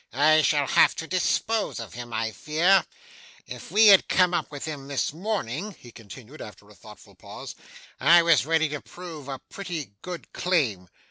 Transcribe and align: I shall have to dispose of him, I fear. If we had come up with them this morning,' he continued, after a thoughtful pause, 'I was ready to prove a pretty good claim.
I 0.13 0.41
shall 0.41 0.65
have 0.65 0.95
to 0.95 1.05
dispose 1.05 1.79
of 1.79 1.93
him, 1.93 2.11
I 2.11 2.31
fear. 2.31 2.87
If 3.45 3.69
we 3.69 3.89
had 3.89 4.07
come 4.07 4.33
up 4.33 4.49
with 4.49 4.65
them 4.65 4.87
this 4.87 5.13
morning,' 5.13 5.75
he 5.77 5.91
continued, 5.91 6.41
after 6.41 6.67
a 6.71 6.73
thoughtful 6.73 7.13
pause, 7.13 7.53
'I 7.99 8.23
was 8.23 8.43
ready 8.43 8.67
to 8.69 8.81
prove 8.81 9.27
a 9.27 9.37
pretty 9.37 9.93
good 10.01 10.33
claim. 10.33 10.89